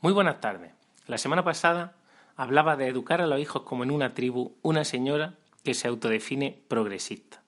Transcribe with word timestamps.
Muy 0.00 0.12
buenas 0.12 0.40
tardes. 0.40 0.70
La 1.08 1.18
semana 1.18 1.42
pasada 1.42 1.96
hablaba 2.36 2.76
de 2.76 2.86
educar 2.86 3.20
a 3.20 3.26
los 3.26 3.40
hijos 3.40 3.62
como 3.62 3.82
en 3.82 3.90
una 3.90 4.14
tribu 4.14 4.54
una 4.62 4.84
señora 4.84 5.34
que 5.64 5.74
se 5.74 5.88
autodefine 5.88 6.62
progresista. 6.68 7.42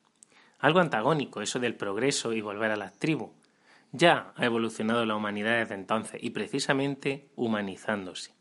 Algo 0.58 0.80
antagónico 0.80 1.42
eso 1.42 1.60
del 1.60 1.76
progreso 1.76 2.32
y 2.32 2.40
volver 2.40 2.72
a 2.72 2.76
las 2.76 2.98
tribus. 2.98 3.30
Ya 3.92 4.32
ha 4.34 4.44
evolucionado 4.44 5.06
la 5.06 5.14
humanidad 5.14 5.58
desde 5.58 5.76
entonces 5.76 6.20
y 6.24 6.30
precisamente 6.30 7.28
humanizándose. 7.36 8.34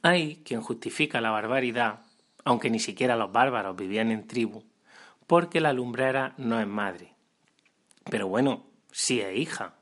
Hay 0.00 0.36
quien 0.42 0.62
justifica 0.62 1.20
la 1.20 1.30
barbaridad, 1.30 2.00
aunque 2.44 2.70
ni 2.70 2.78
siquiera 2.78 3.16
los 3.16 3.30
bárbaros 3.30 3.76
vivían 3.76 4.10
en 4.12 4.26
tribu, 4.26 4.64
porque 5.26 5.60
la 5.60 5.74
lumbrera 5.74 6.32
no 6.38 6.58
es 6.58 6.66
madre. 6.66 7.12
Pero 8.10 8.28
bueno, 8.28 8.64
sí 8.92 9.20
es 9.20 9.36
hija. 9.36 9.74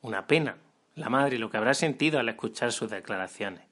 Una 0.00 0.26
pena, 0.26 0.56
la 0.98 1.08
madre 1.08 1.38
lo 1.38 1.48
que 1.48 1.56
habrá 1.56 1.74
sentido 1.74 2.18
al 2.18 2.28
escuchar 2.28 2.72
sus 2.72 2.90
declaraciones. 2.90 3.62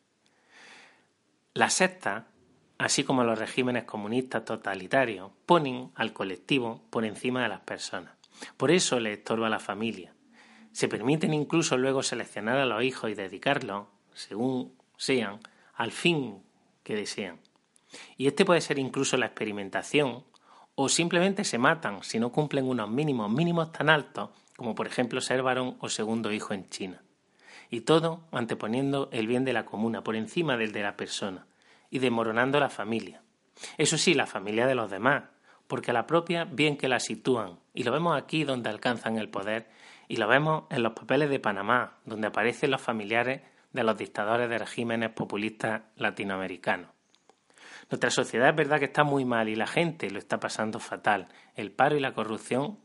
Las 1.55 1.75
sectas, 1.75 2.25
así 2.79 3.03
como 3.03 3.25
los 3.25 3.39
regímenes 3.39 3.84
comunistas 3.84 4.45
totalitarios, 4.45 5.33
ponen 5.45 5.91
al 5.97 6.12
colectivo 6.12 6.83
por 6.91 7.05
encima 7.05 7.43
de 7.43 7.48
las 7.48 7.61
personas. 7.61 8.15
Por 8.57 8.70
eso 8.70 9.01
le 9.01 9.15
estorba 9.15 9.48
a 9.48 9.51
la 9.51 9.59
familia. 9.59 10.15
Se 10.73 10.89
permiten 10.89 11.34
incluso 11.34 11.77
luego 11.77 12.03
seleccionar 12.03 12.59
a 12.59 12.67
los 12.67 12.83
hijos 12.84 13.11
y 13.11 13.15
dedicarlos, 13.15 13.87
según 14.15 14.75
sean, 14.97 15.41
al 15.75 15.91
fin 15.91 16.43
que 16.83 16.95
desean. 16.95 17.41
Y 18.17 18.29
este 18.29 18.45
puede 18.45 18.61
ser 18.61 18.79
incluso 18.79 19.17
la 19.17 19.27
experimentación, 19.27 20.25
o 20.75 20.89
simplemente 20.89 21.43
se 21.45 21.59
matan 21.59 22.03
si 22.03 22.20
no 22.20 22.31
cumplen 22.31 22.69
unos 22.69 22.89
mínimos 22.89 23.31
mínimos 23.31 23.73
tan 23.73 23.89
altos 23.89 24.29
como 24.56 24.75
por 24.75 24.87
ejemplo 24.87 25.23
ser 25.23 25.43
varón 25.43 25.77
o 25.81 25.89
segundo 25.89 26.31
hijo 26.33 26.53
en 26.53 26.69
China 26.69 27.03
y 27.70 27.83
todo 27.83 28.25
anteponiendo 28.33 29.09
el 29.12 29.27
bien 29.27 29.45
de 29.45 29.52
la 29.52 29.65
comuna 29.65 30.02
por 30.02 30.16
encima 30.16 30.56
del 30.56 30.73
de 30.73 30.83
la 30.83 30.97
persona, 30.97 31.47
y 31.91 31.98
desmoronando 31.98 32.61
la 32.61 32.70
familia. 32.70 33.22
Eso 33.78 33.98
sí, 33.98 34.14
la 34.14 34.27
familia 34.27 34.67
de 34.67 34.75
los 34.75 34.91
demás, 34.91 35.25
porque 35.67 35.92
la 35.92 36.06
propia 36.06 36.44
bien 36.44 36.77
que 36.77 36.89
la 36.89 37.00
sitúan, 37.00 37.59
y 37.75 37.83
lo 37.83 37.92
vemos 37.92 38.17
aquí 38.17 38.44
donde 38.44 38.70
alcanzan 38.70 39.19
el 39.19 39.28
poder, 39.28 39.69
y 40.09 40.17
lo 40.17 40.28
vemos 40.28 40.64
en 40.70 40.83
los 40.83 40.92
papeles 40.92 41.31
de 41.31 41.41
Panamá, 41.41 41.98
donde 42.05 42.28
aparecen 42.28 42.70
los 42.70 42.81
familiares 42.81 43.42
de 43.72 43.84
los 43.84 43.98
dictadores 43.98 44.48
de 44.48 44.59
regímenes 44.59 45.11
populistas 45.11 45.83
latinoamericanos. 45.97 46.91
Nuestra 47.91 48.11
sociedad 48.11 48.50
es 48.50 48.56
verdad 48.56 48.78
que 48.78 48.87
está 48.87 49.05
muy 49.05 49.25
mal 49.25 49.48
y 49.48 49.55
la 49.55 49.67
gente 49.67 50.11
lo 50.11 50.19
está 50.19 50.41
pasando 50.41 50.81
fatal. 50.81 51.28
El 51.55 51.70
paro 51.70 51.97
y 51.97 52.00
la 52.00 52.14
corrupción 52.14 52.78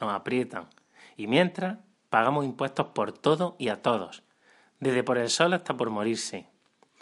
nos 0.00 0.12
aprietan. 0.12 0.68
Y 1.16 1.26
mientras 1.26 1.78
Pagamos 2.10 2.44
impuestos 2.44 2.88
por 2.88 3.12
todo 3.12 3.56
y 3.58 3.68
a 3.68 3.82
todos, 3.82 4.22
desde 4.80 5.02
por 5.02 5.18
el 5.18 5.28
sol 5.28 5.52
hasta 5.52 5.76
por 5.76 5.90
morirse. 5.90 6.46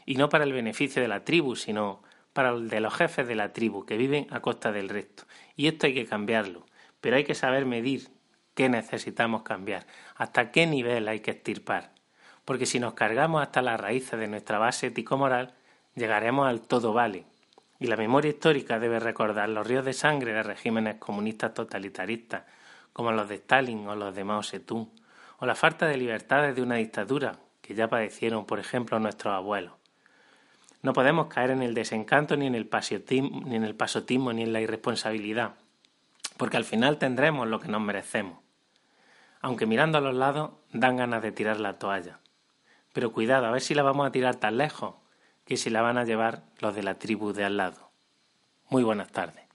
Y 0.05 0.17
no 0.17 0.29
para 0.29 0.45
el 0.45 0.53
beneficio 0.53 1.03
de 1.03 1.09
la 1.09 1.25
tribu, 1.25 1.57
sino 1.57 2.03
para 2.33 2.51
el 2.51 2.69
de 2.69 2.81
los 2.81 2.95
jefes 2.95 3.27
de 3.27 3.35
la 3.35 3.53
tribu, 3.53 3.87
que 3.87 3.97
viven 3.97 4.27
a 4.31 4.41
costa 4.41 4.73
del 4.73 4.89
resto. 4.89 5.25
Y 5.57 5.69
esto 5.69 5.87
hay 5.87 5.95
que 5.95 6.07
cambiarlo, 6.07 6.67
pero 7.01 7.17
hay 7.17 7.25
que 7.25 7.35
saber 7.35 7.67
medir 7.67 8.09
qué 8.55 8.69
necesitamos 8.69 9.43
cambiar, 9.43 9.87
hasta 10.17 10.51
qué 10.51 10.67
nivel 10.67 11.09
hay 11.09 11.21
que 11.21 11.33
estirpar. 11.33 11.93
Porque 12.45 12.67
si 12.67 12.81
nos 12.81 12.95
cargamos 12.95 13.43
hasta 13.43 13.63
las 13.63 13.81
raíces 13.81 14.19
de 14.19 14.29
nuestra 14.29 14.59
base 14.59 14.89
ético-moral, 14.89 15.55
llegaremos 15.95 16.47
al 16.47 16.61
todo 16.61 16.93
vale. 16.93 17.25
Y 17.79 17.87
la 17.87 17.97
memoria 17.97 18.31
histórica 18.31 18.79
debe 18.79 19.01
recordar 19.01 19.49
los 19.49 19.67
ríos 19.67 19.85
de 19.85 19.93
sangre 19.93 20.33
de 20.33 20.43
regímenes 20.43 20.97
comunistas 20.97 21.55
totalitaristas, 21.55 22.45
como 22.97 23.13
los 23.13 23.29
de 23.29 23.35
Stalin 23.35 23.87
o 23.89 23.95
los 23.95 24.15
de 24.15 24.25
Mao 24.25 24.43
Zedong, 24.43 24.89
o 25.37 25.45
la 25.45 25.55
falta 25.55 25.87
de 25.87 25.99
libertades 25.99 26.57
de 26.57 26.63
una 26.63 26.77
dictadura 26.77 27.41
que 27.61 27.75
ya 27.75 27.89
padecieron, 27.89 28.47
por 28.47 28.59
ejemplo, 28.59 28.99
nuestros 28.99 29.35
abuelos. 29.35 29.75
No 30.81 30.95
podemos 30.95 31.27
caer 31.27 31.51
en 31.51 31.63
el 31.63 31.75
desencanto 31.75 32.39
ni 32.39 32.47
en 32.47 32.55
el, 32.55 32.67
pasotismo 32.67 34.33
ni 34.33 34.43
en 34.43 34.53
la 34.55 34.61
irresponsabilidad, 34.63 35.57
porque 36.39 36.57
al 36.57 36.65
final 36.65 36.97
tendremos 36.97 37.47
lo 37.47 37.61
que 37.61 37.69
nos 37.69 37.83
merecemos. 37.83 38.39
Aunque 39.43 39.67
mirando 39.67 39.99
a 39.99 40.01
los 40.01 40.15
lados 40.15 40.53
dan 40.73 40.97
ganas 40.97 41.21
de 41.21 41.33
tirar 41.33 41.61
la 41.61 41.79
toalla. 41.79 42.21
Pero 42.95 43.13
cuidado, 43.13 43.45
a 43.45 43.51
ver 43.51 43.61
si 43.61 43.75
la 43.75 43.83
vamos 43.83 44.07
a 44.07 44.11
tirar 44.11 44.37
tan 44.37 44.57
lejos 44.57 44.95
que 45.45 45.59
si 45.59 45.69
la 45.69 45.83
van 45.83 45.99
a 45.99 46.05
llevar 46.05 46.45
los 46.61 46.75
de 46.75 46.83
la 46.83 46.95
tribu 46.95 47.35
de 47.35 47.45
al 47.45 47.59
lado. 47.59 47.91
Muy 48.71 48.85
buenas 48.85 49.13
tardes. 49.13 49.46